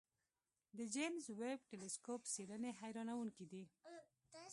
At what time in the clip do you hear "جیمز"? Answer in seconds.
0.95-1.25